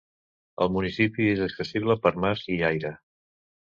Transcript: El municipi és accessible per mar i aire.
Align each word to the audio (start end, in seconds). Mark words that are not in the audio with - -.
El 0.65 0.69
municipi 0.77 1.27
és 1.35 1.43
accessible 1.47 1.99
per 2.07 2.13
mar 2.25 2.33
i 2.57 2.59
aire. 2.71 2.95